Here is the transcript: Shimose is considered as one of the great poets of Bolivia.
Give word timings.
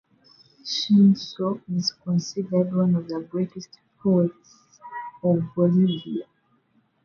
Shimose 0.65 1.61
is 1.71 1.91
considered 1.91 2.69
as 2.69 2.73
one 2.73 2.95
of 2.95 3.07
the 3.07 3.19
great 3.29 3.51
poets 4.01 4.57
of 5.23 5.43
Bolivia. 5.55 6.25